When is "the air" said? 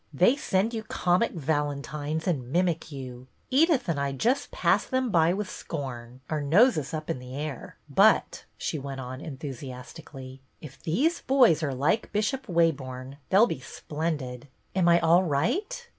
7.19-7.77